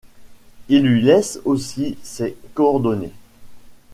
[0.67, 3.13] Il lui laisse aussi ses coordonnées.